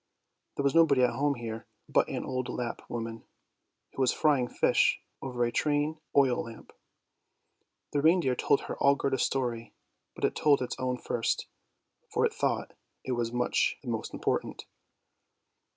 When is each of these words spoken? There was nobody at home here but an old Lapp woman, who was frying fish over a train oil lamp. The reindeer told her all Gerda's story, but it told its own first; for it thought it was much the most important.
There 0.55 0.63
was 0.63 0.73
nobody 0.73 1.03
at 1.03 1.11
home 1.13 1.35
here 1.35 1.67
but 1.87 2.07
an 2.09 2.25
old 2.25 2.49
Lapp 2.49 2.81
woman, 2.89 3.23
who 3.93 4.01
was 4.01 4.11
frying 4.11 4.47
fish 4.47 4.99
over 5.21 5.45
a 5.45 5.51
train 5.51 6.01
oil 6.17 6.45
lamp. 6.45 6.73
The 7.93 8.01
reindeer 8.01 8.33
told 8.35 8.61
her 8.61 8.75
all 8.79 8.95
Gerda's 8.95 9.21
story, 9.21 9.75
but 10.15 10.25
it 10.25 10.35
told 10.35 10.59
its 10.63 10.75
own 10.79 10.97
first; 10.97 11.45
for 12.11 12.25
it 12.25 12.33
thought 12.33 12.73
it 13.03 13.11
was 13.11 13.31
much 13.31 13.77
the 13.83 13.89
most 13.89 14.11
important. 14.11 14.65